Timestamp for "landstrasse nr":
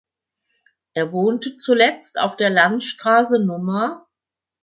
2.49-4.07